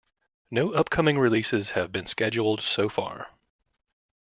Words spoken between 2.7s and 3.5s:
far.